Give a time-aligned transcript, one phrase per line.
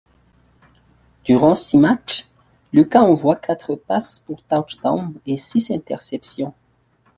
[1.25, 2.27] Durant six matchs,
[2.73, 6.55] Lucas envoie quatre passe pour touchdown et six interceptions.